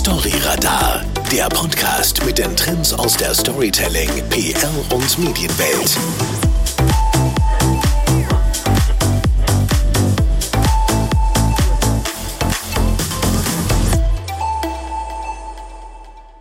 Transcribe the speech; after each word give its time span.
Storyradar, 0.00 1.04
der 1.30 1.46
Podcast 1.50 2.24
mit 2.24 2.38
den 2.38 2.56
Trends 2.56 2.94
aus 2.94 3.18
der 3.18 3.34
Storytelling, 3.34 4.08
PR 4.30 4.70
und 4.94 5.18
Medienwelt. 5.18 5.98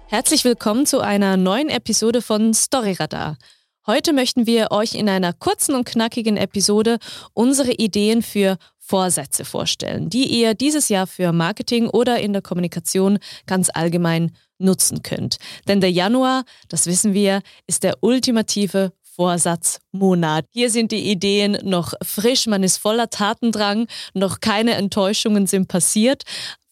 Herzlich 0.07 0.45
willkommen 0.45 0.85
zu 0.85 1.01
einer 1.01 1.35
neuen 1.35 1.67
Episode 1.67 2.21
von 2.21 2.53
Storyradar. 2.53 3.35
Heute 3.85 4.13
möchten 4.13 4.45
wir 4.45 4.71
euch 4.71 4.95
in 4.95 5.09
einer 5.09 5.33
kurzen 5.33 5.75
und 5.75 5.83
knackigen 5.83 6.37
Episode 6.37 6.97
unsere 7.33 7.73
Ideen 7.73 8.21
für 8.21 8.57
Vorsätze 8.89 9.45
vorstellen, 9.45 10.09
die 10.09 10.25
ihr 10.25 10.55
dieses 10.55 10.89
Jahr 10.89 11.05
für 11.05 11.31
Marketing 11.31 11.87
oder 11.87 12.19
in 12.19 12.33
der 12.33 12.41
Kommunikation 12.41 13.19
ganz 13.45 13.69
allgemein 13.71 14.31
nutzen 14.57 15.03
könnt. 15.03 15.37
Denn 15.67 15.79
der 15.79 15.91
Januar, 15.91 16.43
das 16.69 16.87
wissen 16.87 17.13
wir, 17.13 17.43
ist 17.67 17.83
der 17.83 17.97
ultimative 18.01 18.91
Vorsatzmonat. 19.03 20.45
Hier 20.49 20.71
sind 20.71 20.91
die 20.91 21.11
Ideen 21.11 21.59
noch 21.63 21.93
frisch, 22.01 22.47
man 22.47 22.63
ist 22.63 22.77
voller 22.77 23.11
Tatendrang, 23.11 23.85
noch 24.15 24.39
keine 24.39 24.73
Enttäuschungen 24.73 25.45
sind 25.45 25.67
passiert. 25.67 26.23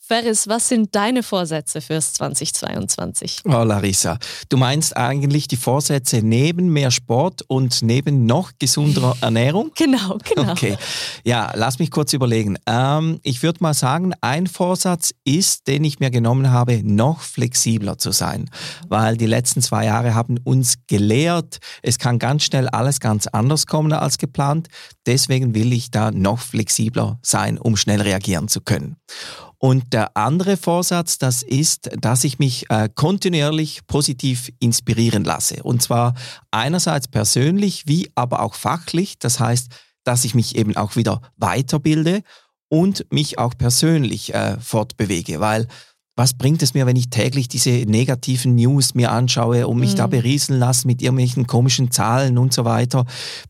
Ferris, 0.07 0.47
was 0.47 0.69
sind 0.69 0.95
deine 0.95 1.21
Vorsätze 1.21 1.81
fürs 1.81 2.13
2022? 2.13 3.41
Oh, 3.43 3.63
Larissa, 3.63 4.17
du 4.47 4.55
meinst 4.55 4.95
eigentlich 4.95 5.49
die 5.49 5.57
Vorsätze 5.57 6.21
neben 6.21 6.69
mehr 6.71 6.91
Sport 6.91 7.41
und 7.49 7.81
neben 7.81 8.25
noch 8.25 8.53
gesunderer 8.57 9.17
Ernährung? 9.21 9.71
Genau, 9.75 10.17
genau. 10.23 10.53
Okay, 10.53 10.77
ja, 11.25 11.51
lass 11.55 11.79
mich 11.79 11.91
kurz 11.91 12.13
überlegen. 12.13 12.57
Ähm, 12.67 13.19
ich 13.23 13.43
würde 13.43 13.61
mal 13.61 13.73
sagen, 13.73 14.13
ein 14.21 14.47
Vorsatz 14.47 15.11
ist, 15.25 15.67
den 15.67 15.83
ich 15.83 15.99
mir 15.99 16.09
genommen 16.09 16.51
habe, 16.51 16.81
noch 16.85 17.19
flexibler 17.19 17.97
zu 17.97 18.11
sein, 18.13 18.49
weil 18.87 19.17
die 19.17 19.25
letzten 19.25 19.61
zwei 19.61 19.83
Jahre 19.83 20.15
haben 20.15 20.37
uns 20.45 20.75
gelehrt, 20.87 21.57
es 21.81 21.99
kann 21.99 22.17
ganz 22.17 22.45
schnell 22.45 22.69
alles 22.69 23.01
ganz 23.01 23.27
anders 23.27 23.67
kommen 23.67 23.91
als 23.91 24.17
geplant. 24.17 24.69
Deswegen 25.05 25.53
will 25.53 25.73
ich 25.73 25.91
da 25.91 26.11
noch 26.11 26.39
flexibler 26.39 27.19
sein, 27.21 27.57
um 27.57 27.75
schnell 27.75 28.01
reagieren 28.01 28.47
zu 28.47 28.61
können. 28.61 28.95
Und 29.59 29.91
der 29.91 30.15
andere 30.15 30.55
Vorsatz, 30.55 31.17
das 31.17 31.41
ist, 31.41 31.89
dass 31.99 32.23
ich 32.23 32.37
mich 32.37 32.69
äh, 32.69 32.89
kontinuierlich 32.93 33.87
positiv 33.87 34.51
inspirieren 34.59 35.23
lasse. 35.23 35.63
Und 35.63 35.81
zwar 35.81 36.13
einerseits 36.51 37.07
persönlich, 37.07 37.87
wie 37.87 38.09
aber 38.13 38.41
auch 38.43 38.53
fachlich. 38.53 39.17
Das 39.17 39.39
heißt, 39.39 39.71
dass 40.03 40.25
ich 40.25 40.35
mich 40.35 40.55
eben 40.55 40.77
auch 40.77 40.95
wieder 40.95 41.21
weiterbilde 41.37 42.21
und 42.69 43.11
mich 43.11 43.39
auch 43.39 43.55
persönlich 43.57 44.33
äh, 44.33 44.59
fortbewege, 44.59 45.39
weil 45.39 45.67
was 46.17 46.33
bringt 46.33 46.63
es 46.63 46.73
mir, 46.73 46.87
wenn 46.87 46.95
ich 46.95 47.11
täglich 47.11 47.47
diese 47.47 47.69
negativen 47.69 48.55
News 48.55 48.95
mir 48.95 49.11
anschaue 49.11 49.67
und 49.67 49.79
mich 49.79 49.93
mhm. 49.93 49.97
da 49.97 50.07
berieseln 50.07 50.59
lasse 50.59 50.87
mit 50.87 51.01
irgendwelchen 51.01 51.45
komischen 51.45 51.91
Zahlen 51.91 52.39
und 52.39 52.51
so 52.53 52.65
weiter? 52.65 53.05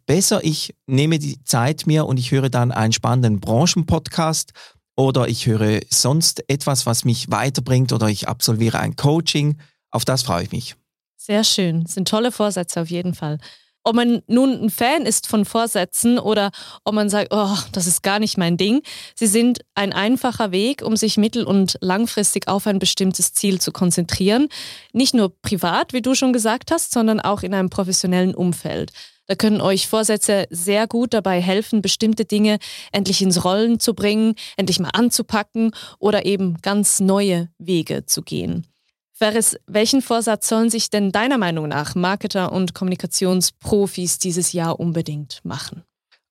Besser, 0.05 0.43
ich 0.43 0.75
nehme 0.85 1.17
die 1.17 1.41
Zeit 1.45 1.87
mir 1.87 2.05
und 2.05 2.19
ich 2.19 2.31
höre 2.31 2.49
dann 2.49 2.73
einen 2.73 2.91
spannenden 2.91 3.39
Branchenpodcast 3.39 4.51
oder 4.97 5.27
ich 5.27 5.45
höre 5.45 5.79
sonst 5.89 6.43
etwas, 6.49 6.85
was 6.85 7.05
mich 7.05 7.29
weiterbringt 7.31 7.93
oder 7.93 8.07
ich 8.09 8.27
absolviere 8.27 8.79
ein 8.79 8.95
Coaching. 8.95 9.57
Auf 9.91 10.03
das 10.03 10.23
freue 10.23 10.43
ich 10.43 10.51
mich. 10.51 10.75
Sehr 11.15 11.43
schön. 11.43 11.85
Sind 11.85 12.07
tolle 12.07 12.31
Vorsätze 12.31 12.81
auf 12.81 12.89
jeden 12.89 13.13
Fall. 13.13 13.37
Ob 13.83 13.95
man 13.95 14.21
nun 14.27 14.63
ein 14.63 14.69
Fan 14.69 15.05
ist 15.05 15.27
von 15.27 15.45
Vorsätzen 15.45 16.19
oder 16.19 16.51
ob 16.83 16.93
man 16.93 17.09
sagt, 17.09 17.29
oh, 17.31 17.55
das 17.71 17.87
ist 17.87 18.03
gar 18.03 18.19
nicht 18.19 18.37
mein 18.37 18.57
Ding, 18.57 18.81
sie 19.15 19.27
sind 19.27 19.59
ein 19.75 19.93
einfacher 19.93 20.51
Weg, 20.51 20.81
um 20.81 20.97
sich 20.97 21.15
mittel- 21.15 21.45
und 21.45 21.77
langfristig 21.79 22.49
auf 22.49 22.67
ein 22.67 22.79
bestimmtes 22.79 23.31
Ziel 23.31 23.61
zu 23.61 23.71
konzentrieren. 23.71 24.49
Nicht 24.91 25.13
nur 25.13 25.33
privat, 25.41 25.93
wie 25.93 26.01
du 26.01 26.15
schon 26.15 26.33
gesagt 26.33 26.71
hast, 26.71 26.91
sondern 26.91 27.21
auch 27.21 27.43
in 27.43 27.53
einem 27.53 27.69
professionellen 27.69 28.35
Umfeld. 28.35 28.91
Da 29.27 29.35
können 29.35 29.59
euch 29.59 29.87
Vorsätze 29.87 30.47
sehr 30.49 30.87
gut 30.87 31.13
dabei 31.13 31.41
helfen, 31.41 31.81
bestimmte 31.81 32.25
Dinge 32.25 32.59
endlich 32.91 33.21
ins 33.21 33.43
Rollen 33.43 33.79
zu 33.79 33.93
bringen, 33.93 34.35
endlich 34.55 34.79
mal 34.79 34.89
anzupacken 34.93 35.71
oder 35.99 36.25
eben 36.25 36.57
ganz 36.61 37.01
neue 37.01 37.49
Wege 37.57 38.05
zu 38.05 38.21
gehen. 38.21 38.65
Ferris, 39.11 39.57
welchen 39.65 40.01
Vorsatz 40.01 40.47
sollen 40.47 40.69
sich 40.69 40.89
denn 40.89 41.11
deiner 41.11 41.37
Meinung 41.37 41.67
nach 41.67 41.95
Marketer 41.95 42.51
und 42.51 42.73
Kommunikationsprofis 42.73 44.19
dieses 44.19 44.53
Jahr 44.53 44.79
unbedingt 44.79 45.41
machen? 45.43 45.83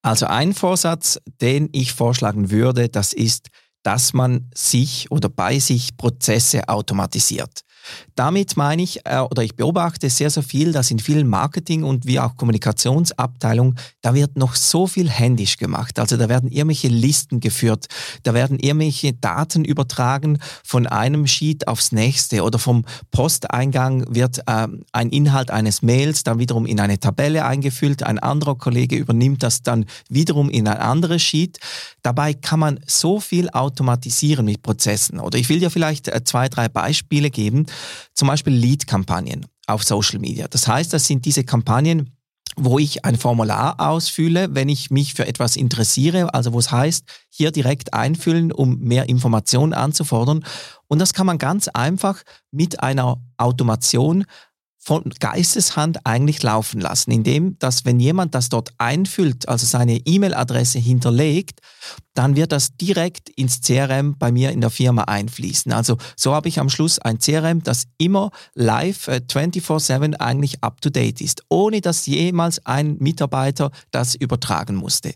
Also 0.03 0.27
ein 0.27 0.55
Vorsatz, 0.55 1.19
den 1.43 1.69
ich 1.73 1.93
vorschlagen 1.93 2.51
würde, 2.51 2.89
das 2.89 3.12
ist, 3.12 3.49
dass 3.83 4.12
man 4.12 4.49
sich 4.55 5.11
oder 5.11 5.29
bei 5.29 5.59
sich 5.59 5.97
Prozesse 5.97 6.69
automatisiert. 6.69 7.62
Damit 8.15 8.57
meine 8.57 8.83
ich, 8.83 9.01
äh, 9.05 9.19
oder 9.19 9.43
ich 9.43 9.57
beobachte 9.57 10.09
sehr, 10.11 10.31
sehr 10.31 10.43
viel, 10.43 10.73
dass 10.73 10.91
in 10.91 10.99
vielen 10.99 11.29
Marketing- 11.29 11.85
und 11.85 12.07
wie 12.07 12.19
auch 12.19 12.37
Kommunikationsabteilungen, 12.37 13.77
da 14.03 14.15
wird 14.15 14.37
noch 14.37 14.55
so 14.55 14.87
viel 14.87 15.09
händisch 15.09 15.57
gemacht. 15.57 15.99
Also 15.99 16.17
da 16.17 16.29
werden 16.29 16.51
irgendwelche 16.51 16.89
Listen 16.89 17.41
geführt, 17.41 17.87
da 18.23 18.35
werden 18.35 18.59
irgendwelche 18.59 19.13
Daten 19.13 19.65
übertragen 19.65 20.39
von 20.65 20.87
einem 20.87 21.27
Sheet 21.27 21.69
aufs 21.69 21.93
nächste 21.93 22.43
oder 22.43 22.59
vom 22.59 22.85
Posteingang 23.11 24.05
wird 24.09 24.39
äh, 24.47 24.69
ein 24.93 25.11
Inhalt 25.11 25.51
eines 25.51 25.83
Mails 25.83 26.25
dann 26.25 26.39
wiederum 26.39 26.67
in 26.67 26.81
eine 26.81 26.99
Tabelle 26.99 27.45
eingefüllt, 27.45 28.03
ein 28.03 28.19
anderer 28.19 28.57
Kollege 28.57 28.97
übernimmt 28.97 29.43
das 29.43 29.63
dann 29.63 29.87
wiederum 30.09 30.49
in 30.51 30.69
ein 30.69 30.79
anderes 30.79 31.23
Sheet. 31.23 31.59
Dabei 32.03 32.35
kann 32.35 32.61
man 32.61 32.81
so 32.87 33.21
viel 33.21 33.51
automatisieren 33.51 34.45
mit 34.45 34.63
Prozessen. 34.63 35.21
Oder 35.21 35.39
ich 35.39 35.49
will 35.49 35.61
dir 35.61 35.71
vielleicht 35.71 36.09
äh, 36.09 36.25
zwei, 36.25 36.49
drei 36.49 36.69
Beispiele 36.69 37.31
geben 37.31 37.67
zum 38.14 38.28
Beispiel 38.28 38.53
Lead-Kampagnen 38.53 39.47
auf 39.66 39.84
Social 39.84 40.19
Media. 40.19 40.48
Das 40.48 40.69
heißt, 40.69 40.92
das 40.92 41.06
sind 41.06 41.25
diese 41.25 41.44
Kampagnen, 41.44 42.16
wo 42.56 42.78
ich 42.78 43.04
ein 43.04 43.16
Formular 43.16 43.78
ausfülle, 43.78 44.54
wenn 44.54 44.69
ich 44.69 44.91
mich 44.91 45.14
für 45.14 45.26
etwas 45.26 45.56
interessiere, 45.56 46.32
also 46.32 46.53
wo 46.53 46.59
es 46.59 46.70
heißt, 46.70 47.04
hier 47.28 47.50
direkt 47.50 47.92
einfüllen, 47.92 48.50
um 48.50 48.78
mehr 48.78 49.09
Informationen 49.09 49.75
anzufordern. 49.75 50.44
Und 50.88 50.98
das 51.00 51.12
kann 51.12 51.26
man 51.26 51.38
ganz 51.38 51.69
einfach 51.69 52.22
mit 52.50 52.82
einer 52.82 53.20
Automation 53.37 54.25
von 54.87 55.03
Geisteshand 55.19 56.07
eigentlich 56.07 56.45
laufen 56.45 56.81
lassen, 56.81 57.11
indem, 57.11 57.59
dass 57.59 57.85
wenn 57.85 57.99
jemand 57.99 58.37
das 58.37 58.51
dort 58.51 58.71
einfüllt, 58.79 59.49
also 59.49 59.67
seine 59.67 59.97
E-Mail-Adresse 59.97 60.79
hinterlegt, 60.79 61.59
dann 62.15 62.37
wird 62.37 62.53
das 62.53 62.77
direkt 62.77 63.29
ins 63.31 63.63
CRM 63.63 64.17
bei 64.17 64.31
mir 64.31 64.53
in 64.53 64.61
der 64.61 64.71
Firma 64.71 65.03
einfließen. 65.03 65.73
Also 65.73 65.97
so 66.15 66.33
habe 66.37 66.47
ich 66.47 66.61
am 66.61 66.69
Schluss 66.69 67.01
ein 67.01 67.19
CRM, 67.19 67.65
das 67.65 67.89
immer 67.99 68.31
live 68.55 69.09
äh, 69.09 69.21
24/7 69.29 70.15
eigentlich 70.21 70.63
up-to-date 70.63 71.21
ist, 71.21 71.43
ohne 71.49 71.81
dass 71.81 72.07
jemals 72.07 72.65
ein 72.65 72.97
Mitarbeiter 73.01 73.73
das 73.91 74.15
übertragen 74.15 74.77
musste. 74.77 75.15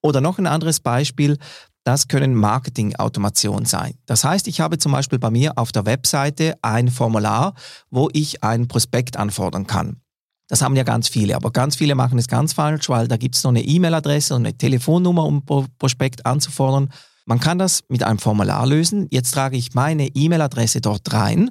Oder 0.00 0.22
noch 0.22 0.38
ein 0.38 0.46
anderes 0.46 0.80
Beispiel, 0.80 1.36
das 1.84 2.08
können 2.08 2.34
Marketing-Automationen 2.34 3.64
sein. 3.64 3.94
Das 4.06 4.24
heißt, 4.24 4.48
ich 4.48 4.60
habe 4.60 4.78
zum 4.78 4.92
Beispiel 4.92 5.18
bei 5.18 5.30
mir 5.30 5.56
auf 5.56 5.72
der 5.72 5.86
Webseite 5.86 6.54
ein 6.62 6.88
Formular, 6.88 7.54
wo 7.90 8.08
ich 8.12 8.42
einen 8.42 8.68
Prospekt 8.68 9.16
anfordern 9.16 9.66
kann. 9.66 10.00
Das 10.48 10.62
haben 10.62 10.76
ja 10.76 10.82
ganz 10.82 11.08
viele, 11.08 11.36
aber 11.36 11.52
ganz 11.52 11.76
viele 11.76 11.94
machen 11.94 12.18
es 12.18 12.26
ganz 12.26 12.52
falsch, 12.52 12.88
weil 12.88 13.06
da 13.06 13.16
gibt 13.16 13.36
es 13.36 13.44
noch 13.44 13.50
eine 13.50 13.62
E-Mail-Adresse 13.62 14.34
und 14.34 14.44
eine 14.44 14.56
Telefonnummer, 14.56 15.24
um 15.24 15.44
Prospekt 15.78 16.26
anzufordern. 16.26 16.92
Man 17.24 17.38
kann 17.38 17.58
das 17.58 17.84
mit 17.88 18.02
einem 18.02 18.18
Formular 18.18 18.66
lösen. 18.66 19.06
Jetzt 19.10 19.32
trage 19.32 19.56
ich 19.56 19.74
meine 19.74 20.08
E-Mail-Adresse 20.08 20.80
dort 20.80 21.12
rein 21.12 21.50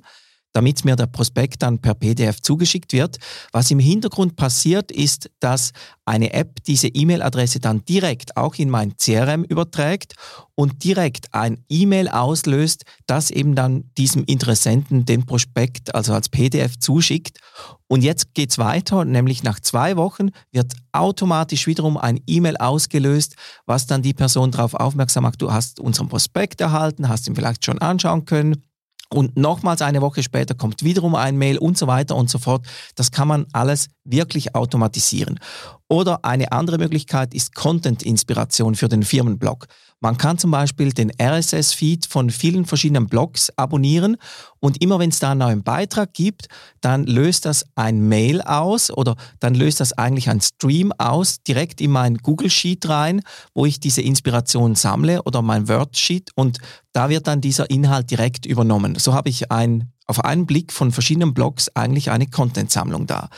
damit 0.53 0.85
mir 0.85 0.95
der 0.95 1.07
Prospekt 1.07 1.61
dann 1.61 1.79
per 1.79 1.93
PDF 1.93 2.41
zugeschickt 2.41 2.93
wird. 2.93 3.17
Was 3.51 3.71
im 3.71 3.79
Hintergrund 3.79 4.35
passiert, 4.35 4.91
ist, 4.91 5.29
dass 5.39 5.71
eine 6.05 6.33
App 6.33 6.63
diese 6.63 6.87
E-Mail-Adresse 6.87 7.59
dann 7.59 7.85
direkt 7.85 8.35
auch 8.35 8.55
in 8.55 8.69
mein 8.69 8.97
CRM 8.97 9.43
überträgt 9.43 10.15
und 10.55 10.83
direkt 10.83 11.33
ein 11.33 11.63
E-Mail 11.69 12.09
auslöst, 12.09 12.83
das 13.05 13.29
eben 13.29 13.55
dann 13.55 13.91
diesem 13.97 14.23
Interessenten 14.25 15.05
den 15.05 15.25
Prospekt 15.25 15.93
also 15.93 16.13
als 16.13 16.29
PDF 16.29 16.77
zuschickt. 16.79 17.39
Und 17.87 18.03
jetzt 18.03 18.33
geht's 18.33 18.57
weiter, 18.57 19.05
nämlich 19.05 19.43
nach 19.43 19.59
zwei 19.59 19.97
Wochen 19.97 20.29
wird 20.51 20.73
automatisch 20.91 21.67
wiederum 21.67 21.97
ein 21.97 22.19
E-Mail 22.27 22.57
ausgelöst, 22.57 23.35
was 23.65 23.87
dann 23.87 24.01
die 24.01 24.13
Person 24.13 24.51
darauf 24.51 24.73
aufmerksam 24.73 25.23
macht, 25.23 25.41
du 25.41 25.51
hast 25.51 25.79
unseren 25.79 26.09
Prospekt 26.09 26.59
erhalten, 26.59 27.07
hast 27.07 27.27
ihn 27.27 27.35
vielleicht 27.35 27.63
schon 27.65 27.79
anschauen 27.79 28.25
können 28.25 28.63
und 29.11 29.37
nochmals 29.37 29.81
eine 29.81 30.01
Woche 30.01 30.21
später 30.21 30.53
kommt 30.53 30.83
wiederum 30.83 31.15
ein 31.15 31.37
Mail 31.37 31.57
und 31.57 31.77
so 31.77 31.87
weiter 31.87 32.15
und 32.15 32.29
so 32.29 32.37
fort. 32.37 32.65
Das 32.95 33.11
kann 33.11 33.27
man 33.27 33.47
alles 33.53 33.87
wirklich 34.03 34.55
automatisieren. 34.55 35.39
Oder 35.87 36.23
eine 36.23 36.51
andere 36.51 36.77
Möglichkeit 36.77 37.33
ist 37.33 37.55
Content-Inspiration 37.55 38.75
für 38.75 38.87
den 38.87 39.03
Firmenblog. 39.03 39.65
Man 40.01 40.17
kann 40.17 40.37
zum 40.37 40.51
Beispiel 40.51 40.93
den 40.93 41.11
RSS-Feed 41.21 42.05
von 42.05 42.29
vielen 42.29 42.65
verschiedenen 42.65 43.07
Blogs 43.07 43.51
abonnieren 43.57 44.15
und 44.61 44.81
immer 44.81 44.97
wenn 44.97 45.09
es 45.09 45.19
da 45.19 45.31
einen 45.31 45.39
neuen 45.39 45.63
Beitrag 45.63 46.13
gibt, 46.13 46.47
dann 46.79 47.03
löst 47.03 47.45
das 47.45 47.65
ein 47.75 48.07
Mail 48.07 48.41
aus 48.41 48.91
oder 48.91 49.17
dann 49.41 49.55
löst 49.55 49.81
das 49.81 49.91
eigentlich 49.93 50.29
ein 50.29 50.39
Stream 50.39 50.93
aus, 50.97 51.43
direkt 51.43 51.81
in 51.81 51.91
mein 51.91 52.17
Google 52.17 52.49
Sheet 52.49 52.87
rein, 52.87 53.21
wo 53.53 53.65
ich 53.65 53.81
diese 53.81 54.01
Inspiration 54.01 54.75
sammle 54.75 55.21
oder 55.23 55.41
mein 55.41 55.67
Wordsheet 55.67 56.31
und 56.35 56.59
da 56.93 57.09
wird 57.09 57.27
dann 57.27 57.41
dieser 57.41 57.69
Inhalt 57.69 58.09
direkt 58.09 58.45
übernommen. 58.45 58.95
So 58.95 59.13
habe 59.13 59.29
ich 59.29 59.51
ein, 59.51 59.91
auf 60.07 60.23
einen 60.23 60.45
Blick 60.45 60.71
von 60.71 60.93
verschiedenen 60.93 61.33
Blogs 61.33 61.69
eigentlich 61.75 62.09
eine 62.09 62.27
Content-Sammlung 62.27 63.05
da. 63.05 63.29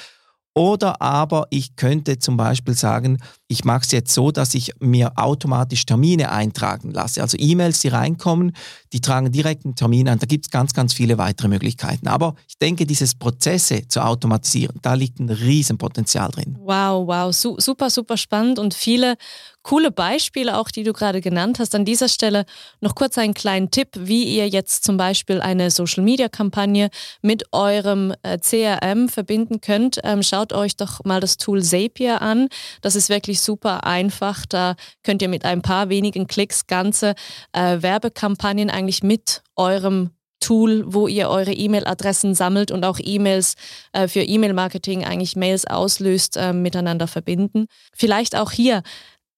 Oder 0.54 1.02
aber 1.02 1.48
ich 1.50 1.78
könnte 1.78 2.20
zum 2.20 2.36
Beispiel 2.36 2.74
sagen, 2.74 3.20
ich 3.48 3.64
mache 3.64 3.84
es 3.84 3.92
jetzt 3.92 4.14
so, 4.14 4.32
dass 4.32 4.54
ich 4.54 4.74
mir 4.80 5.14
automatisch 5.16 5.86
Termine 5.86 6.32
eintragen 6.32 6.92
lasse. 6.92 7.22
Also 7.22 7.38
E-Mails, 7.40 7.80
die 7.80 7.88
reinkommen, 7.88 8.52
die 8.92 9.00
tragen 9.00 9.32
direkt 9.32 9.64
einen 9.64 9.76
Termin 9.76 10.10
ein. 10.10 10.20
Da 10.20 10.26
gibt 10.26 10.46
es 10.46 10.52
ganz, 10.52 10.74
ganz 10.74 10.94
viele 10.94 11.18
weitere 11.18 11.48
Möglichkeiten. 11.48 12.08
Aber 12.10 12.36
ich 12.50 12.58
denke, 12.58 12.86
dieses 12.86 13.16
Prozesse 13.16 13.88
zu 13.88 14.04
automatisieren, 14.04 14.78
da 14.82 14.94
liegt 14.94 15.20
ein 15.20 15.30
Riesenpotenzial 15.30 16.30
drin. 16.32 16.58
Wow, 16.60 17.08
wow, 17.08 17.34
super, 17.34 17.90
super 17.90 18.18
spannend 18.18 18.60
und 18.60 18.74
viele 18.74 19.16
coole 19.64 19.92
Beispiele 19.92 20.58
auch, 20.58 20.70
die 20.72 20.84
du 20.84 20.94
gerade 20.94 21.22
genannt 21.22 21.60
hast. 21.60 21.76
An 21.76 21.86
dieser 21.86 22.08
Stelle 22.08 22.46
noch 22.80 22.96
kurz 22.96 23.18
einen 23.18 23.34
kleinen 23.34 23.72
Tipp, 23.72 23.90
wie 23.96 24.24
ihr 24.24 24.48
jetzt 24.48 24.84
zum 24.84 24.98
Beispiel 24.98 25.42
eine 25.42 25.72
Social-Media-Kampagne 25.72 26.90
mit 27.22 27.46
eurem 27.52 28.14
äh, 28.24 28.40
CRM 28.40 29.10
verbinden 29.10 29.62
könnt. 29.62 30.00
Ähm, 30.04 30.24
schaut 30.24 30.54
euch 30.54 30.76
doch 30.76 31.04
mal 31.04 31.20
das 31.20 31.38
Tool 31.38 31.62
Zapier 31.62 32.22
an. 32.22 32.48
Das 32.82 32.96
ist 32.96 33.10
wirklich 33.10 33.42
super 33.42 33.86
einfach. 33.86 34.46
Da 34.46 34.76
könnt 35.04 35.22
ihr 35.22 35.30
mit 35.30 35.46
ein 35.46 35.62
paar 35.62 35.90
wenigen 35.90 36.28
Klicks 36.28 36.68
ganze 36.68 37.16
äh, 37.54 37.82
Werbekampagnen 37.82 38.70
eigentlich 38.70 39.04
mit 39.04 39.42
eurem 39.56 40.12
Tool, 40.42 40.84
wo 40.88 41.08
ihr 41.08 41.30
eure 41.30 41.54
E-Mail-Adressen 41.54 42.36
sammelt 42.36 42.72
und 42.72 42.84
auch 42.84 43.00
E-Mails 43.02 43.56
äh, 43.94 44.08
für 44.08 44.22
E-Mail-Marketing 44.22 45.06
eigentlich 45.06 45.36
Mails 45.36 45.66
auslöst, 45.66 46.36
äh, 46.36 46.52
miteinander 46.52 47.08
verbinden. 47.08 47.68
Vielleicht 47.94 48.36
auch 48.36 48.52
hier 48.52 48.82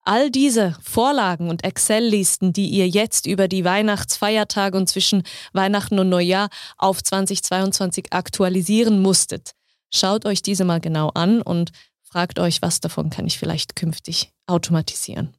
All 0.06 0.30
diese 0.30 0.76
Vorlagen 0.82 1.50
und 1.50 1.64
Excel-Listen, 1.64 2.52
die 2.52 2.68
ihr 2.68 2.90
jetzt 2.90 3.26
über 3.26 3.48
die 3.48 3.64
Weihnachtsfeiertage 3.64 4.78
und 4.78 4.90
zwischen 4.90 5.24
Weihnachten 5.54 5.98
und 5.98 6.10
Neujahr 6.10 6.50
auf 6.78 7.02
2022 7.02 8.12
aktualisieren 8.12 9.02
musstet, 9.02 9.54
schaut 9.94 10.26
euch 10.26 10.42
diese 10.42 10.66
mal 10.66 10.82
genau 10.82 11.10
an 11.10 11.42
und 11.42 11.72
fragt 12.04 12.38
euch, 12.40 12.62
was 12.62 12.82
davon 12.82 13.10
kann 13.10 13.26
ich 13.26 13.40
vielleicht 13.40 13.78
künftig 13.78 14.32
automatisieren. 14.46 15.38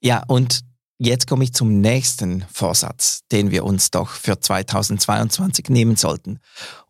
Ja, 0.00 0.22
und 0.28 0.60
jetzt 0.98 1.26
komme 1.26 1.42
ich 1.42 1.52
zum 1.52 1.80
nächsten 1.80 2.44
Vorsatz, 2.52 3.22
den 3.32 3.50
wir 3.50 3.64
uns 3.64 3.90
doch 3.90 4.10
für 4.10 4.38
2022 4.38 5.70
nehmen 5.70 5.96
sollten. 5.96 6.38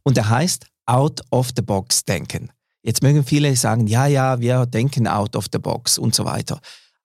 Und 0.02 0.18
der 0.18 0.28
heißt 0.28 0.66
Out 0.84 1.22
of 1.30 1.52
the 1.56 1.62
Box 1.62 2.04
denken. 2.04 2.52
Jetzt 2.82 3.02
mögen 3.02 3.24
viele 3.24 3.56
sagen, 3.56 3.86
ja, 3.86 4.06
ja, 4.06 4.40
wir 4.40 4.66
denken 4.66 5.06
out 5.06 5.36
of 5.36 5.46
the 5.52 5.58
box 5.58 5.98
und 5.98 6.14
so 6.14 6.24
weiter. 6.24 6.60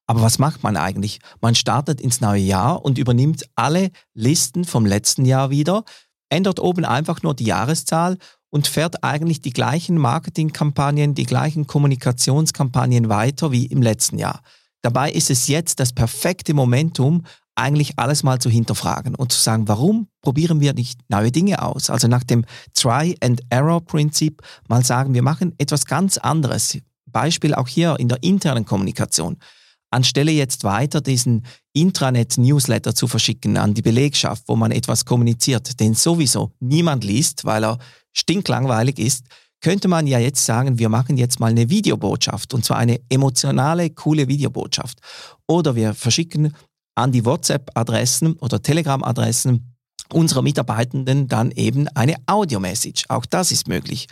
Aber 0.05 0.21
was 0.21 0.39
macht 0.39 0.63
man 0.63 0.77
eigentlich? 0.77 1.19
Man 1.41 1.55
startet 1.55 2.01
ins 2.01 2.21
neue 2.21 2.41
Jahr 2.41 2.83
und 2.83 2.97
übernimmt 2.97 3.45
alle 3.55 3.91
Listen 4.13 4.65
vom 4.65 4.85
letzten 4.85 5.25
Jahr 5.25 5.49
wieder, 5.49 5.83
ändert 6.29 6.59
oben 6.59 6.85
einfach 6.85 7.23
nur 7.23 7.33
die 7.33 7.45
Jahreszahl 7.45 8.17
und 8.49 8.67
fährt 8.67 9.03
eigentlich 9.03 9.41
die 9.41 9.53
gleichen 9.53 9.97
Marketingkampagnen, 9.97 11.15
die 11.15 11.25
gleichen 11.25 11.67
Kommunikationskampagnen 11.67 13.09
weiter 13.09 13.51
wie 13.51 13.65
im 13.65 13.81
letzten 13.81 14.19
Jahr. 14.19 14.41
Dabei 14.81 15.11
ist 15.11 15.29
es 15.29 15.47
jetzt 15.47 15.79
das 15.79 15.93
perfekte 15.93 16.53
Momentum, 16.53 17.23
eigentlich 17.55 17.97
alles 17.97 18.23
mal 18.23 18.39
zu 18.39 18.49
hinterfragen 18.49 19.15
und 19.15 19.31
zu 19.31 19.39
sagen, 19.39 19.67
warum 19.67 20.07
probieren 20.21 20.59
wir 20.59 20.73
nicht 20.73 20.99
neue 21.07 21.31
Dinge 21.31 21.61
aus? 21.61 21.89
Also 21.89 22.07
nach 22.07 22.23
dem 22.23 22.45
Try-and-Error-Prinzip 22.73 24.41
mal 24.67 24.83
sagen, 24.83 25.13
wir 25.13 25.21
machen 25.21 25.53
etwas 25.57 25.85
ganz 25.85 26.17
anderes. 26.17 26.77
Beispiel 27.05 27.53
auch 27.53 27.67
hier 27.67 27.99
in 27.99 28.09
der 28.09 28.23
internen 28.23 28.65
Kommunikation. 28.65 29.37
Anstelle 29.93 30.31
jetzt 30.31 30.63
weiter 30.63 31.01
diesen 31.01 31.45
Intranet-Newsletter 31.73 32.93
zu 32.93 33.07
verschicken 33.07 33.57
an 33.57 33.73
die 33.73 33.81
Belegschaft, 33.81 34.43
wo 34.47 34.55
man 34.55 34.71
etwas 34.71 35.05
kommuniziert, 35.05 35.79
den 35.79 35.93
sowieso 35.93 36.51
niemand 36.59 37.03
liest, 37.03 37.45
weil 37.45 37.63
er 37.63 37.79
stinklangweilig 38.11 38.99
ist, 38.99 39.25
könnte 39.61 39.87
man 39.87 40.07
ja 40.07 40.19
jetzt 40.19 40.45
sagen, 40.45 40.77
wir 40.77 40.89
machen 40.89 41.17
jetzt 41.17 41.39
mal 41.39 41.51
eine 41.51 41.69
Videobotschaft 41.69 42.53
und 42.53 42.65
zwar 42.65 42.77
eine 42.77 42.99
emotionale, 43.09 43.89
coole 43.89 44.27
Videobotschaft. 44.27 44.99
Oder 45.47 45.75
wir 45.75 45.93
verschicken 45.93 46.53
an 46.95 47.11
die 47.11 47.25
WhatsApp-Adressen 47.25 48.33
oder 48.33 48.61
Telegram-Adressen 48.61 49.73
unserer 50.11 50.41
Mitarbeitenden 50.41 51.27
dann 51.27 51.51
eben 51.51 51.87
eine 51.89 52.15
Audio-Message. 52.27 53.05
Auch 53.07 53.25
das 53.25 53.51
ist 53.51 53.67
möglich. 53.67 54.07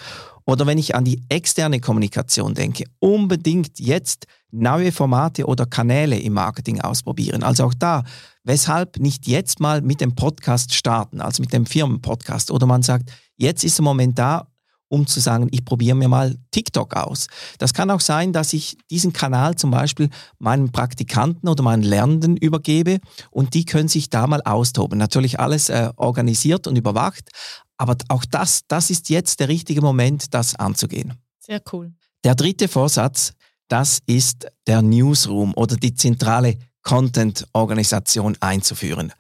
Oder 0.52 0.68
wenn 0.68 0.78
ich 0.78 0.96
an 0.96 1.06
die 1.06 1.24
externe 1.30 1.80
Kommunikation 1.80 2.54
denke, 2.54 2.84
unbedingt 3.00 3.80
jetzt 3.80 4.28
neue 4.52 4.92
Formate 4.92 5.46
oder 5.46 5.66
Kanäle 5.66 6.20
im 6.20 6.34
Marketing 6.34 6.82
ausprobieren. 6.82 7.42
Also 7.42 7.64
auch 7.64 7.74
da, 7.74 8.04
weshalb 8.44 8.98
nicht 8.98 9.28
jetzt 9.28 9.62
mal 9.62 9.82
mit 9.82 10.02
dem 10.02 10.14
Podcast 10.14 10.74
starten, 10.74 11.22
also 11.22 11.42
mit 11.42 11.54
dem 11.54 11.66
Firmenpodcast. 11.66 12.52
Oder 12.52 12.66
man 12.66 12.84
sagt, 12.84 13.14
jetzt 13.38 13.64
ist 13.64 13.78
der 13.78 13.86
Moment 13.86 14.20
da, 14.20 14.51
um 14.92 15.08
zu 15.08 15.22
sagen, 15.22 15.48
ich 15.52 15.64
probiere 15.64 15.96
mir 15.96 16.10
mal 16.10 16.36
TikTok 16.52 16.96
aus. 16.96 17.28
Das 17.58 17.74
kann 17.74 17.90
auch 17.90 18.02
sein, 18.02 18.34
dass 18.34 18.52
ich 18.52 18.78
diesen 18.90 19.14
Kanal 19.14 19.56
zum 19.56 19.72
Beispiel 19.72 20.10
meinen 20.38 20.72
Praktikanten 20.72 21.48
oder 21.48 21.64
meinen 21.64 21.84
Lernenden 21.84 22.36
übergebe 22.36 23.00
und 23.30 23.54
die 23.54 23.66
können 23.66 23.88
sich 23.88 24.10
da 24.10 24.28
mal 24.28 24.42
austoben. 24.42 24.98
Natürlich 24.98 25.40
alles 25.40 25.70
äh, 25.70 25.92
organisiert 25.96 26.68
und 26.68 26.78
überwacht, 26.78 27.30
aber 27.78 27.96
auch 28.10 28.26
das, 28.26 28.62
das 28.68 28.90
ist 28.90 29.10
jetzt 29.10 29.40
der 29.40 29.48
richtige 29.48 29.82
Moment, 29.82 30.34
das 30.34 30.56
anzugehen. 30.56 31.14
Sehr 31.40 31.62
cool. 31.72 31.94
Der 32.26 32.36
dritte 32.36 32.68
Vorsatz, 32.68 33.32
das 33.70 34.00
ist 34.06 34.48
der 34.68 34.82
Newsroom 34.82 35.54
oder 35.56 35.78
die 35.78 35.96
zentrale 35.96 36.58
Content-Organisation 36.84 38.36
einzuführen. 38.42 39.14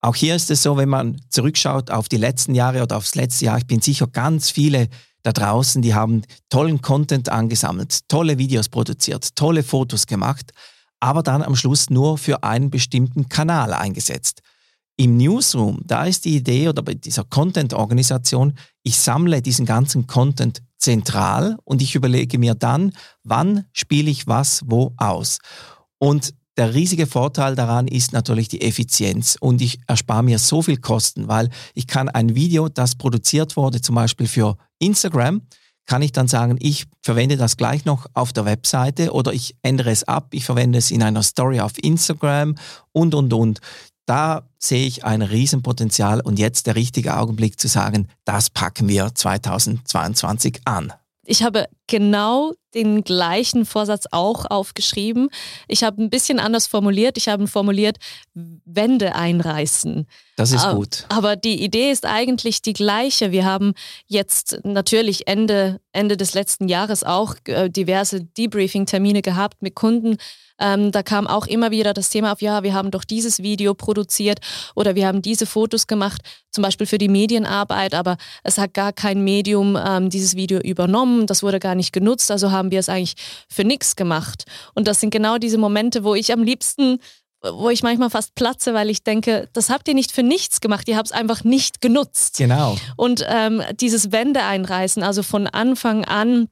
Auch 0.00 0.14
hier 0.14 0.36
ist 0.36 0.52
es 0.52 0.62
so, 0.62 0.76
wenn 0.76 0.88
man 0.88 1.20
zurückschaut 1.30 1.90
auf 1.90 2.08
die 2.08 2.16
letzten 2.16 2.54
Jahre 2.54 2.84
oder 2.84 2.96
aufs 2.96 3.16
letzte 3.16 3.46
Jahr, 3.46 3.58
ich 3.58 3.66
bin 3.66 3.80
sicher 3.80 4.06
ganz 4.06 4.50
viele 4.50 4.88
da 5.26 5.32
draußen, 5.32 5.82
die 5.82 5.92
haben 5.92 6.22
tollen 6.50 6.80
Content 6.80 7.28
angesammelt, 7.30 8.08
tolle 8.08 8.38
Videos 8.38 8.68
produziert, 8.68 9.34
tolle 9.34 9.64
Fotos 9.64 10.06
gemacht, 10.06 10.52
aber 11.00 11.24
dann 11.24 11.42
am 11.42 11.56
Schluss 11.56 11.90
nur 11.90 12.16
für 12.16 12.44
einen 12.44 12.70
bestimmten 12.70 13.28
Kanal 13.28 13.74
eingesetzt. 13.74 14.42
Im 14.96 15.16
Newsroom, 15.16 15.82
da 15.84 16.04
ist 16.04 16.26
die 16.26 16.36
Idee 16.36 16.68
oder 16.68 16.82
bei 16.82 16.94
dieser 16.94 17.24
Content-Organisation, 17.24 18.54
ich 18.84 18.98
sammle 18.98 19.42
diesen 19.42 19.66
ganzen 19.66 20.06
Content 20.06 20.62
zentral 20.78 21.56
und 21.64 21.82
ich 21.82 21.96
überlege 21.96 22.38
mir 22.38 22.54
dann, 22.54 22.92
wann 23.24 23.64
spiele 23.72 24.10
ich 24.10 24.28
was 24.28 24.62
wo 24.66 24.94
aus. 24.96 25.38
Und 25.98 26.34
der 26.56 26.74
riesige 26.74 27.06
Vorteil 27.06 27.54
daran 27.54 27.86
ist 27.86 28.12
natürlich 28.12 28.48
die 28.48 28.62
Effizienz 28.62 29.36
und 29.38 29.60
ich 29.60 29.78
erspare 29.86 30.22
mir 30.22 30.38
so 30.38 30.62
viel 30.62 30.78
Kosten, 30.78 31.28
weil 31.28 31.50
ich 31.74 31.86
kann 31.86 32.08
ein 32.08 32.34
Video, 32.34 32.68
das 32.68 32.94
produziert 32.94 33.56
wurde, 33.56 33.80
zum 33.80 33.94
Beispiel 33.94 34.26
für 34.26 34.56
Instagram, 34.78 35.42
kann 35.86 36.02
ich 36.02 36.12
dann 36.12 36.28
sagen, 36.28 36.56
ich 36.58 36.86
verwende 37.02 37.36
das 37.36 37.56
gleich 37.56 37.84
noch 37.84 38.06
auf 38.14 38.32
der 38.32 38.44
Webseite 38.44 39.12
oder 39.12 39.32
ich 39.32 39.54
ändere 39.62 39.90
es 39.90 40.04
ab, 40.04 40.28
ich 40.32 40.44
verwende 40.44 40.78
es 40.78 40.90
in 40.90 41.02
einer 41.02 41.22
Story 41.22 41.60
auf 41.60 41.72
Instagram 41.82 42.56
und, 42.92 43.14
und, 43.14 43.32
und. 43.32 43.60
Da 44.06 44.48
sehe 44.58 44.86
ich 44.86 45.04
ein 45.04 45.22
Riesenpotenzial 45.22 46.20
und 46.20 46.38
jetzt 46.38 46.66
der 46.66 46.76
richtige 46.76 47.16
Augenblick 47.16 47.58
zu 47.58 47.68
sagen, 47.68 48.08
das 48.24 48.50
packen 48.50 48.88
wir 48.88 49.14
2022 49.14 50.60
an. 50.64 50.92
Ich 51.24 51.42
habe 51.42 51.68
genau 51.86 52.52
den 52.74 53.04
gleichen 53.04 53.64
Vorsatz 53.64 54.04
auch 54.10 54.44
aufgeschrieben. 54.50 55.28
Ich 55.66 55.82
habe 55.82 56.02
ein 56.02 56.10
bisschen 56.10 56.38
anders 56.38 56.66
formuliert. 56.66 57.16
Ich 57.16 57.28
habe 57.28 57.46
formuliert, 57.46 57.96
Wände 58.34 59.14
einreißen. 59.14 60.06
Das 60.36 60.52
ist 60.52 60.68
gut. 60.70 61.06
Aber 61.08 61.36
die 61.36 61.62
Idee 61.62 61.90
ist 61.90 62.04
eigentlich 62.04 62.60
die 62.60 62.74
gleiche. 62.74 63.32
Wir 63.32 63.46
haben 63.46 63.72
jetzt 64.06 64.60
natürlich 64.64 65.26
Ende, 65.26 65.80
Ende 65.92 66.16
des 66.16 66.34
letzten 66.34 66.68
Jahres 66.68 67.02
auch 67.02 67.34
äh, 67.46 67.70
diverse 67.70 68.22
Debriefing-Termine 68.22 69.22
gehabt 69.22 69.62
mit 69.62 69.74
Kunden 69.74 70.18
ähm, 70.58 70.90
da 70.90 71.02
kam 71.02 71.26
auch 71.26 71.46
immer 71.46 71.70
wieder 71.70 71.92
das 71.92 72.10
Thema 72.10 72.32
auf, 72.32 72.40
ja, 72.40 72.62
wir 72.62 72.72
haben 72.72 72.90
doch 72.90 73.04
dieses 73.04 73.42
Video 73.42 73.74
produziert 73.74 74.38
oder 74.74 74.94
wir 74.94 75.06
haben 75.06 75.22
diese 75.22 75.46
Fotos 75.46 75.86
gemacht, 75.86 76.22
zum 76.50 76.62
Beispiel 76.62 76.86
für 76.86 76.98
die 76.98 77.08
Medienarbeit, 77.08 77.94
aber 77.94 78.16
es 78.42 78.56
hat 78.56 78.72
gar 78.72 78.92
kein 78.92 79.22
Medium 79.22 79.76
ähm, 79.76 80.08
dieses 80.08 80.36
Video 80.36 80.58
übernommen, 80.58 81.26
das 81.26 81.42
wurde 81.42 81.58
gar 81.58 81.74
nicht 81.76 81.92
genutzt, 81.92 82.30
also 82.30 82.50
haben 82.50 82.70
wir 82.70 82.80
es 82.80 82.88
eigentlich 82.88 83.14
für 83.48 83.64
nichts 83.64 83.96
gemacht. 83.96 84.44
Und 84.74 84.88
das 84.88 85.00
sind 85.00 85.10
genau 85.10 85.38
diese 85.38 85.58
Momente, 85.58 86.04
wo 86.04 86.14
ich 86.14 86.32
am 86.32 86.42
liebsten 86.42 86.98
wo 87.42 87.70
ich 87.70 87.82
manchmal 87.82 88.10
fast 88.10 88.34
platze, 88.34 88.74
weil 88.74 88.90
ich 88.90 89.04
denke, 89.04 89.48
das 89.52 89.70
habt 89.70 89.86
ihr 89.88 89.94
nicht 89.94 90.10
für 90.10 90.22
nichts 90.22 90.60
gemacht, 90.60 90.88
ihr 90.88 90.96
habt 90.96 91.08
es 91.08 91.12
einfach 91.12 91.44
nicht 91.44 91.80
genutzt. 91.80 92.38
Genau. 92.38 92.76
Und 92.96 93.24
ähm, 93.28 93.62
dieses 93.78 94.10
Wände 94.10 94.42
einreißen, 94.42 95.02
also 95.02 95.22
von 95.22 95.46
Anfang 95.46 96.04
an 96.04 96.48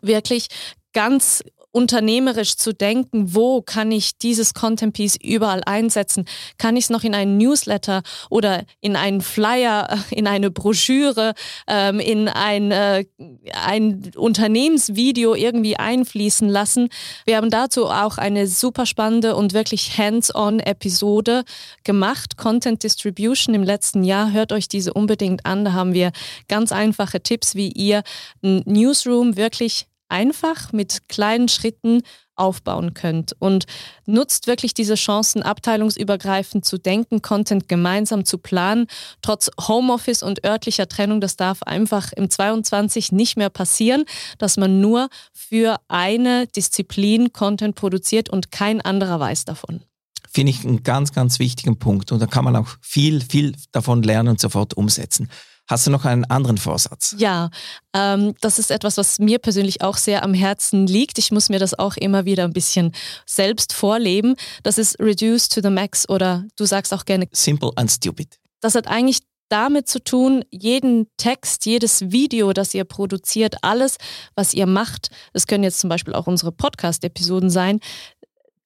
wirklich 0.00 0.48
ganz 0.92 1.44
unternehmerisch 1.72 2.56
zu 2.56 2.72
denken, 2.72 3.34
wo 3.34 3.62
kann 3.62 3.90
ich 3.90 4.18
dieses 4.18 4.54
Content 4.54 4.94
Piece 4.94 5.16
überall 5.16 5.62
einsetzen? 5.64 6.26
Kann 6.58 6.76
ich 6.76 6.84
es 6.84 6.90
noch 6.90 7.02
in 7.02 7.14
einen 7.14 7.38
Newsletter 7.38 8.02
oder 8.30 8.64
in 8.80 8.94
einen 8.94 9.22
Flyer, 9.22 9.98
in 10.10 10.26
eine 10.26 10.50
Broschüre, 10.50 11.34
ähm, 11.66 11.98
in 11.98 12.28
ein, 12.28 12.70
äh, 12.70 13.04
ein 13.52 14.12
Unternehmensvideo 14.16 15.34
irgendwie 15.34 15.76
einfließen 15.76 16.48
lassen? 16.48 16.88
Wir 17.24 17.38
haben 17.38 17.50
dazu 17.50 17.86
auch 17.86 18.18
eine 18.18 18.46
super 18.46 18.86
spannende 18.86 19.34
und 19.34 19.54
wirklich 19.54 19.96
hands-on 19.96 20.60
Episode 20.60 21.44
gemacht, 21.84 22.36
Content 22.36 22.82
Distribution 22.82 23.54
im 23.54 23.62
letzten 23.62 24.04
Jahr. 24.04 24.32
Hört 24.32 24.52
euch 24.52 24.68
diese 24.68 24.92
unbedingt 24.92 25.46
an. 25.46 25.64
Da 25.64 25.72
haben 25.72 25.94
wir 25.94 26.12
ganz 26.48 26.70
einfache 26.70 27.22
Tipps, 27.22 27.54
wie 27.54 27.68
ihr 27.68 28.02
ein 28.42 28.62
Newsroom 28.66 29.36
wirklich 29.36 29.86
einfach 30.12 30.72
mit 30.72 31.08
kleinen 31.08 31.48
Schritten 31.48 32.02
aufbauen 32.36 32.94
könnt 32.94 33.34
und 33.38 33.64
nutzt 34.06 34.46
wirklich 34.46 34.74
diese 34.74 34.94
Chancen, 34.94 35.42
abteilungsübergreifend 35.42 36.64
zu 36.64 36.78
denken, 36.78 37.22
Content 37.22 37.68
gemeinsam 37.68 38.24
zu 38.24 38.38
planen, 38.38 38.86
trotz 39.22 39.50
Homeoffice 39.60 40.22
und 40.22 40.44
örtlicher 40.44 40.88
Trennung. 40.88 41.20
Das 41.20 41.36
darf 41.36 41.62
einfach 41.62 42.12
im 42.12 42.30
22 42.30 43.12
nicht 43.12 43.36
mehr 43.36 43.50
passieren, 43.50 44.04
dass 44.38 44.56
man 44.56 44.80
nur 44.80 45.08
für 45.32 45.78
eine 45.88 46.46
Disziplin 46.46 47.32
Content 47.32 47.74
produziert 47.74 48.28
und 48.28 48.50
kein 48.50 48.80
anderer 48.80 49.20
weiß 49.20 49.44
davon. 49.44 49.82
Finde 50.30 50.50
ich 50.50 50.64
einen 50.64 50.82
ganz, 50.82 51.12
ganz 51.12 51.38
wichtigen 51.38 51.78
Punkt 51.78 52.12
und 52.12 52.20
da 52.20 52.26
kann 52.26 52.44
man 52.44 52.56
auch 52.56 52.68
viel, 52.80 53.20
viel 53.20 53.54
davon 53.70 54.02
lernen 54.02 54.30
und 54.30 54.40
sofort 54.40 54.74
umsetzen. 54.74 55.28
Hast 55.72 55.86
du 55.86 55.90
noch 55.90 56.04
einen 56.04 56.26
anderen 56.26 56.58
Vorsatz? 56.58 57.14
Ja, 57.16 57.48
ähm, 57.94 58.34
das 58.42 58.58
ist 58.58 58.70
etwas, 58.70 58.98
was 58.98 59.18
mir 59.18 59.38
persönlich 59.38 59.80
auch 59.80 59.96
sehr 59.96 60.22
am 60.22 60.34
Herzen 60.34 60.86
liegt. 60.86 61.16
Ich 61.16 61.32
muss 61.32 61.48
mir 61.48 61.58
das 61.58 61.78
auch 61.78 61.96
immer 61.96 62.26
wieder 62.26 62.44
ein 62.44 62.52
bisschen 62.52 62.92
selbst 63.24 63.72
vorleben. 63.72 64.34
Das 64.64 64.76
ist 64.76 65.00
Reduce 65.00 65.48
to 65.48 65.62
the 65.62 65.70
Max 65.70 66.06
oder 66.06 66.44
du 66.56 66.66
sagst 66.66 66.92
auch 66.92 67.06
gerne 67.06 67.26
Simple 67.32 67.70
and 67.76 67.90
Stupid. 67.90 68.38
Das 68.60 68.74
hat 68.74 68.86
eigentlich 68.86 69.20
damit 69.48 69.88
zu 69.88 70.04
tun, 70.04 70.44
jeden 70.50 71.06
Text, 71.16 71.64
jedes 71.64 72.12
Video, 72.12 72.52
das 72.52 72.74
ihr 72.74 72.84
produziert, 72.84 73.56
alles, 73.62 73.96
was 74.34 74.52
ihr 74.52 74.66
macht, 74.66 75.08
das 75.32 75.46
können 75.46 75.64
jetzt 75.64 75.78
zum 75.78 75.88
Beispiel 75.88 76.12
auch 76.12 76.26
unsere 76.26 76.52
Podcast-Episoden 76.52 77.48
sein, 77.48 77.80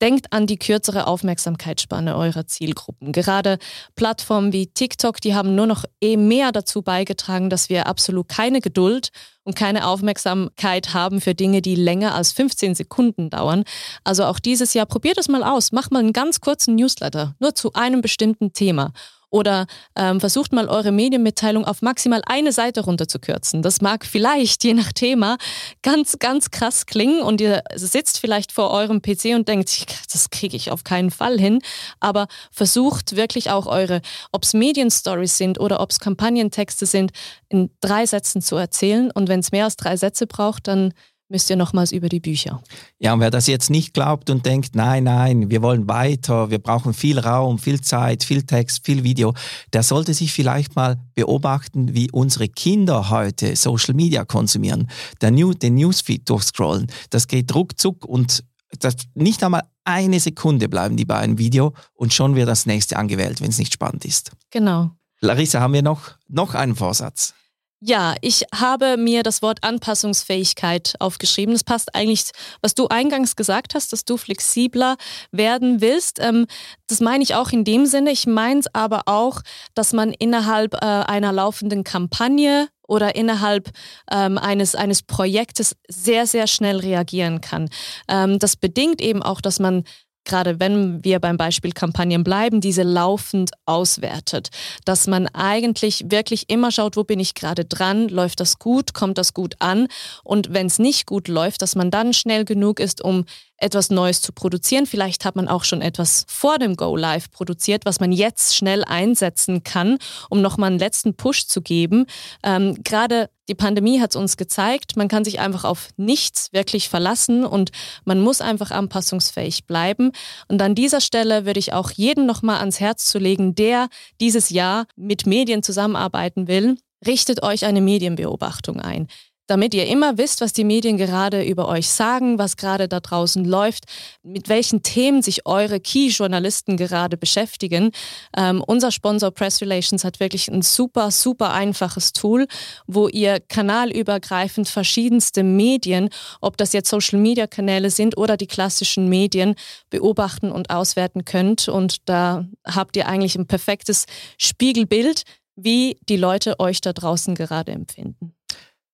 Denkt 0.02 0.32
an 0.32 0.46
die 0.46 0.58
kürzere 0.58 1.06
Aufmerksamkeitsspanne 1.06 2.16
eurer 2.16 2.46
Zielgruppen. 2.46 3.12
Gerade 3.12 3.58
Plattformen 3.94 4.52
wie 4.52 4.66
TikTok, 4.66 5.20
die 5.22 5.34
haben 5.34 5.54
nur 5.54 5.66
noch 5.66 5.84
eh 6.02 6.18
mehr 6.18 6.52
dazu 6.52 6.82
beigetragen, 6.82 7.48
dass 7.48 7.70
wir 7.70 7.86
absolut 7.86 8.28
keine 8.28 8.60
Geduld 8.60 9.08
und 9.44 9.56
keine 9.56 9.86
Aufmerksamkeit 9.86 10.92
haben 10.92 11.20
für 11.20 11.34
Dinge, 11.34 11.62
die 11.62 11.76
länger 11.76 12.14
als 12.14 12.32
15 12.32 12.74
Sekunden 12.74 13.30
dauern. 13.30 13.64
Also 14.04 14.24
auch 14.24 14.38
dieses 14.38 14.74
Jahr 14.74 14.86
probiert 14.86 15.16
es 15.16 15.28
mal 15.28 15.42
aus. 15.42 15.72
Macht 15.72 15.92
mal 15.92 16.00
einen 16.00 16.12
ganz 16.12 16.40
kurzen 16.40 16.74
Newsletter, 16.74 17.34
nur 17.38 17.54
zu 17.54 17.72
einem 17.72 18.02
bestimmten 18.02 18.52
Thema 18.52 18.92
oder 19.30 19.66
ähm, 19.96 20.20
versucht 20.20 20.52
mal 20.52 20.68
eure 20.68 20.92
Medienmitteilung 20.92 21.64
auf 21.64 21.82
maximal 21.82 22.22
eine 22.26 22.52
Seite 22.52 22.82
runterzukürzen. 22.82 23.62
Das 23.62 23.80
mag 23.80 24.04
vielleicht, 24.06 24.64
je 24.64 24.74
nach 24.74 24.92
Thema, 24.92 25.36
ganz, 25.82 26.18
ganz 26.18 26.50
krass 26.50 26.86
klingen 26.86 27.22
und 27.22 27.40
ihr 27.40 27.62
sitzt 27.74 28.18
vielleicht 28.18 28.52
vor 28.52 28.70
eurem 28.70 29.02
PC 29.02 29.34
und 29.34 29.48
denkt, 29.48 29.86
das 30.12 30.30
kriege 30.30 30.56
ich 30.56 30.70
auf 30.70 30.84
keinen 30.84 31.10
Fall 31.10 31.38
hin. 31.38 31.60
Aber 32.00 32.28
versucht 32.50 33.16
wirklich 33.16 33.50
auch 33.50 33.66
eure, 33.66 34.00
ob 34.32 34.44
es 34.44 34.54
Medienstories 34.54 35.36
sind 35.36 35.58
oder 35.58 35.80
ob 35.80 35.90
es 35.90 36.00
Kampagnentexte 36.00 36.86
sind, 36.86 37.12
in 37.48 37.70
drei 37.80 38.06
Sätzen 38.06 38.42
zu 38.42 38.56
erzählen. 38.56 39.10
Und 39.10 39.28
wenn 39.28 39.40
es 39.40 39.52
mehr 39.52 39.64
als 39.64 39.76
drei 39.76 39.96
Sätze 39.96 40.26
braucht, 40.26 40.68
dann 40.68 40.92
müsst 41.28 41.50
ihr 41.50 41.56
nochmals 41.56 41.92
über 41.92 42.08
die 42.08 42.20
Bücher. 42.20 42.62
Ja, 42.98 43.12
und 43.12 43.20
wer 43.20 43.30
das 43.30 43.46
jetzt 43.46 43.70
nicht 43.70 43.94
glaubt 43.94 44.30
und 44.30 44.46
denkt, 44.46 44.74
nein, 44.74 45.04
nein, 45.04 45.50
wir 45.50 45.62
wollen 45.62 45.88
weiter, 45.88 46.50
wir 46.50 46.58
brauchen 46.58 46.94
viel 46.94 47.18
Raum, 47.18 47.58
viel 47.58 47.80
Zeit, 47.80 48.24
viel 48.24 48.42
Text, 48.42 48.84
viel 48.84 49.02
Video, 49.02 49.34
der 49.72 49.82
sollte 49.82 50.14
sich 50.14 50.32
vielleicht 50.32 50.76
mal 50.76 50.96
beobachten, 51.14 51.94
wie 51.94 52.10
unsere 52.10 52.48
Kinder 52.48 53.10
heute 53.10 53.56
Social 53.56 53.94
Media 53.94 54.24
konsumieren. 54.24 54.88
Der 55.20 55.30
New, 55.30 55.52
den 55.52 55.74
Newsfeed 55.74 56.28
durchscrollen, 56.28 56.86
das 57.10 57.26
geht 57.26 57.54
ruckzuck 57.54 58.04
und 58.04 58.44
das, 58.78 58.96
nicht 59.14 59.42
einmal 59.42 59.62
eine 59.84 60.20
Sekunde 60.20 60.68
bleiben 60.68 60.96
die 60.96 61.04
bei 61.04 61.16
einem 61.16 61.38
Video 61.38 61.72
und 61.94 62.12
schon 62.12 62.34
wird 62.34 62.48
das 62.48 62.66
nächste 62.66 62.96
angewählt, 62.96 63.40
wenn 63.40 63.50
es 63.50 63.58
nicht 63.58 63.72
spannend 63.72 64.04
ist. 64.04 64.32
Genau. 64.50 64.90
Larissa, 65.20 65.60
haben 65.60 65.72
wir 65.72 65.82
noch, 65.82 66.16
noch 66.28 66.54
einen 66.54 66.74
Vorsatz? 66.74 67.34
Ja, 67.80 68.14
ich 68.22 68.44
habe 68.54 68.96
mir 68.96 69.22
das 69.22 69.42
Wort 69.42 69.58
Anpassungsfähigkeit 69.62 70.94
aufgeschrieben. 70.98 71.54
Das 71.54 71.62
passt 71.62 71.94
eigentlich, 71.94 72.30
was 72.62 72.74
du 72.74 72.88
eingangs 72.88 73.36
gesagt 73.36 73.74
hast, 73.74 73.92
dass 73.92 74.06
du 74.06 74.16
flexibler 74.16 74.96
werden 75.30 75.82
willst. 75.82 76.18
Ähm, 76.18 76.46
das 76.88 77.00
meine 77.00 77.22
ich 77.22 77.34
auch 77.34 77.50
in 77.50 77.64
dem 77.64 77.84
Sinne. 77.84 78.12
Ich 78.12 78.26
meine 78.26 78.60
es 78.60 78.74
aber 78.74 79.02
auch, 79.04 79.42
dass 79.74 79.92
man 79.92 80.12
innerhalb 80.12 80.72
äh, 80.72 80.78
einer 80.78 81.32
laufenden 81.32 81.84
Kampagne 81.84 82.68
oder 82.88 83.14
innerhalb 83.14 83.70
ähm, 84.10 84.38
eines, 84.38 84.74
eines 84.74 85.02
Projektes 85.02 85.76
sehr, 85.86 86.26
sehr 86.26 86.46
schnell 86.46 86.78
reagieren 86.78 87.42
kann. 87.42 87.68
Ähm, 88.08 88.38
das 88.38 88.56
bedingt 88.56 89.02
eben 89.02 89.22
auch, 89.22 89.42
dass 89.42 89.58
man 89.58 89.84
gerade 90.26 90.60
wenn 90.60 91.02
wir 91.02 91.20
beim 91.20 91.36
Beispiel 91.36 91.72
Kampagnen 91.72 92.22
bleiben, 92.22 92.60
diese 92.60 92.82
laufend 92.82 93.52
auswertet. 93.64 94.50
Dass 94.84 95.06
man 95.06 95.26
eigentlich 95.28 96.04
wirklich 96.10 96.50
immer 96.50 96.70
schaut, 96.70 96.96
wo 96.96 97.04
bin 97.04 97.20
ich 97.20 97.34
gerade 97.34 97.64
dran, 97.64 98.08
läuft 98.08 98.40
das 98.40 98.58
gut, 98.58 98.92
kommt 98.92 99.16
das 99.16 99.32
gut 99.32 99.54
an? 99.60 99.88
Und 100.22 100.52
wenn 100.52 100.66
es 100.66 100.78
nicht 100.78 101.06
gut 101.06 101.28
läuft, 101.28 101.62
dass 101.62 101.74
man 101.74 101.90
dann 101.90 102.12
schnell 102.12 102.44
genug 102.44 102.80
ist, 102.80 103.02
um 103.02 103.24
etwas 103.58 103.90
Neues 103.90 104.20
zu 104.20 104.32
produzieren. 104.32 104.86
Vielleicht 104.86 105.24
hat 105.24 105.36
man 105.36 105.48
auch 105.48 105.64
schon 105.64 105.80
etwas 105.80 106.24
vor 106.28 106.58
dem 106.58 106.76
Go 106.76 106.96
Live 106.96 107.30
produziert, 107.30 107.84
was 107.84 108.00
man 108.00 108.12
jetzt 108.12 108.54
schnell 108.54 108.84
einsetzen 108.84 109.64
kann, 109.64 109.98
um 110.28 110.42
nochmal 110.42 110.70
einen 110.70 110.78
letzten 110.78 111.14
Push 111.14 111.46
zu 111.46 111.62
geben. 111.62 112.06
Ähm, 112.42 112.76
Gerade 112.84 113.30
die 113.48 113.54
Pandemie 113.54 114.00
hat 114.00 114.10
es 114.10 114.16
uns 114.16 114.36
gezeigt, 114.36 114.96
man 114.96 115.08
kann 115.08 115.24
sich 115.24 115.38
einfach 115.38 115.64
auf 115.64 115.90
nichts 115.96 116.52
wirklich 116.52 116.88
verlassen 116.88 117.44
und 117.44 117.70
man 118.04 118.20
muss 118.20 118.40
einfach 118.40 118.72
anpassungsfähig 118.72 119.66
bleiben. 119.66 120.10
Und 120.48 120.60
an 120.60 120.74
dieser 120.74 121.00
Stelle 121.00 121.46
würde 121.46 121.60
ich 121.60 121.72
auch 121.72 121.90
jedem 121.90 122.26
nochmal 122.26 122.58
ans 122.58 122.80
Herz 122.80 123.04
zu 123.06 123.18
legen, 123.18 123.54
der 123.54 123.88
dieses 124.20 124.50
Jahr 124.50 124.86
mit 124.96 125.26
Medien 125.26 125.62
zusammenarbeiten 125.62 126.48
will. 126.48 126.76
Richtet 127.06 127.42
euch 127.42 127.66
eine 127.66 127.80
Medienbeobachtung 127.80 128.80
ein 128.80 129.06
damit 129.46 129.74
ihr 129.74 129.86
immer 129.86 130.18
wisst, 130.18 130.40
was 130.40 130.52
die 130.52 130.64
Medien 130.64 130.96
gerade 130.96 131.42
über 131.42 131.68
euch 131.68 131.88
sagen, 131.88 132.38
was 132.38 132.56
gerade 132.56 132.88
da 132.88 133.00
draußen 133.00 133.44
läuft, 133.44 133.84
mit 134.22 134.48
welchen 134.48 134.82
Themen 134.82 135.22
sich 135.22 135.46
eure 135.46 135.80
Key-Journalisten 135.80 136.76
gerade 136.76 137.16
beschäftigen. 137.16 137.90
Ähm, 138.36 138.62
unser 138.66 138.90
Sponsor 138.90 139.30
Press 139.30 139.60
Relations 139.60 140.04
hat 140.04 140.20
wirklich 140.20 140.48
ein 140.48 140.62
super, 140.62 141.10
super 141.10 141.52
einfaches 141.52 142.12
Tool, 142.12 142.46
wo 142.86 143.08
ihr 143.08 143.40
kanalübergreifend 143.40 144.68
verschiedenste 144.68 145.42
Medien, 145.42 146.08
ob 146.40 146.56
das 146.56 146.72
jetzt 146.72 146.90
Social-Media-Kanäle 146.90 147.90
sind 147.90 148.16
oder 148.16 148.36
die 148.36 148.46
klassischen 148.46 149.08
Medien, 149.08 149.54
beobachten 149.90 150.50
und 150.50 150.70
auswerten 150.70 151.24
könnt. 151.24 151.68
Und 151.68 152.08
da 152.08 152.46
habt 152.64 152.96
ihr 152.96 153.06
eigentlich 153.06 153.36
ein 153.36 153.46
perfektes 153.46 154.06
Spiegelbild, 154.38 155.22
wie 155.56 155.98
die 156.08 156.16
Leute 156.16 156.60
euch 156.60 156.80
da 156.80 156.92
draußen 156.92 157.34
gerade 157.34 157.72
empfinden. 157.72 158.35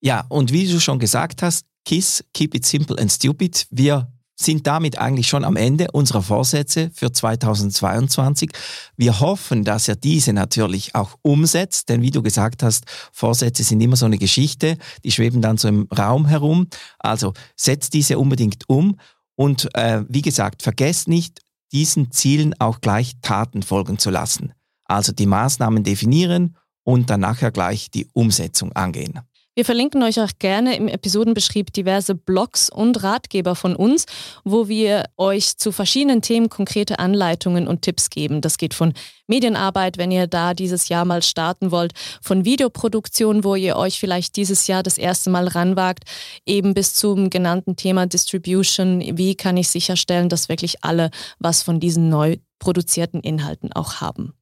Ja, 0.05 0.25
und 0.29 0.53
wie 0.53 0.67
du 0.67 0.81
schon 0.81 0.99
gesagt 0.99 1.43
hast, 1.43 1.65
KISS, 1.85 2.25
Keep 2.35 2.57
It 2.57 2.67
Simple 2.67 2.99
and 2.99 3.11
Stupid, 3.11 3.69
wir 3.71 4.13
sind 4.35 4.67
damit 4.67 4.99
eigentlich 4.99 5.29
schon 5.29 5.45
am 5.45 5.55
Ende 5.55 5.93
unserer 5.93 6.23
Vorsätze 6.23 6.91
für 6.93 7.13
2022. 7.13 8.51
Wir 8.97 9.21
hoffen, 9.21 9.63
dass 9.63 9.87
er 9.87 9.95
diese 9.95 10.33
natürlich 10.33 10.97
auch 10.97 11.17
umsetzt, 11.23 11.89
denn 11.89 12.03
wie 12.03 12.11
du 12.11 12.21
gesagt 12.21 12.65
hast, 12.65 12.85
Vorsätze 13.13 13.63
sind 13.63 13.81
immer 13.81 13.95
so 13.95 14.07
eine 14.07 14.19
Geschichte, 14.19 14.77
die 15.05 15.13
schweben 15.13 15.41
dann 15.41 15.57
so 15.57 15.69
im 15.69 15.87
Raum 15.97 16.27
herum. 16.27 16.67
Also 16.99 17.33
setzt 17.55 17.95
diese 17.95 18.19
unbedingt 18.19 18.69
um 18.69 18.99
und 19.37 19.73
äh, 19.77 20.03
wie 20.09 20.23
gesagt, 20.23 20.65
vergesst 20.65 21.07
nicht, 21.07 21.43
diesen 21.71 22.11
Zielen 22.11 22.55
auch 22.59 22.81
gleich 22.81 23.13
Taten 23.23 23.63
folgen 23.63 23.99
zu 23.99 24.11
lassen. 24.11 24.53
Also 24.85 25.13
die 25.13 25.27
Maßnahmen 25.27 25.85
definieren 25.85 26.57
und 26.83 27.09
dann 27.09 27.21
nachher 27.21 27.53
gleich 27.53 27.89
die 27.93 28.09
Umsetzung 28.13 28.73
angehen. 28.73 29.21
Wir 29.55 29.67
verlinken 29.67 30.03
euch 30.03 30.19
auch 30.19 30.31
gerne 30.39 30.77
im 30.77 30.89
Episodenbeschrieb 30.89 31.75
diverse 31.75 32.15
Blogs 32.15 32.71
und 32.71 33.03
Ratgeber 33.03 33.55
von 33.55 33.77
uns, 33.77 34.07
wo 34.45 34.67
wir 34.67 35.05
euch 35.19 35.59
zu 35.59 35.73
verschiedenen 35.73 36.23
Themen 36.23 36.49
konkrete 36.49 36.99
Anleitungen 36.99 37.69
und 37.69 37.83
Tipps 37.83 38.09
geben. 38.09 38.41
Das 38.41 38.57
geht 38.57 38.73
von 38.73 38.95
Medienarbeit, 39.27 39.99
wenn 39.99 40.11
ihr 40.11 40.27
da 40.27 40.55
dieses 40.55 40.89
Jahr 40.89 41.05
mal 41.05 41.23
starten 41.23 41.71
wollt, 41.71 41.93
von 42.23 42.47
Videoproduktion, 42.47 43.45
wo 43.45 43.55
ihr 43.55 43.77
euch 43.77 44.01
vielleicht 44.01 44.37
dieses 44.37 44.69
Jahr 44.69 44.83
das 44.83 44.97
erste 44.97 45.29
Mal 45.29 45.49
ranwagt, 45.49 46.05
eben 46.47 46.73
bis 46.73 46.95
zum 46.95 47.29
genannten 47.29 47.77
Thema 47.77 48.07
Distribution. 48.07 49.03
Wie 49.19 49.35
kann 49.35 49.59
ich 49.59 49.69
sicherstellen, 49.69 50.31
dass 50.31 50.49
wirklich 50.49 50.83
alle 50.83 51.11
was 51.39 51.63
von 51.63 51.79
diesen 51.79 52.09
neu 52.09 52.39
produzierten 52.59 53.21
Inhalten 53.21 53.71
auch 53.75 54.01
haben? 54.01 54.33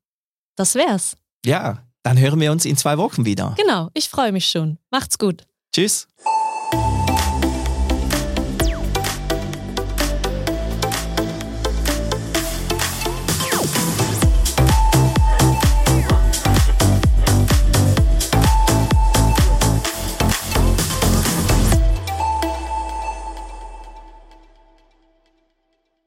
Das 0.54 0.76
wär's. 0.76 1.16
Ja, 1.44 1.82
dann 2.02 2.18
hören 2.18 2.40
wir 2.40 2.52
uns 2.52 2.64
in 2.64 2.76
zwei 2.76 2.98
Wochen 2.98 3.24
wieder. 3.24 3.54
Genau, 3.56 3.90
ich 3.94 4.08
freue 4.08 4.32
mich 4.32 4.46
schon. 4.48 4.78
Macht's 4.90 5.18
gut. 5.18 5.44
Tschüss. 5.72 6.08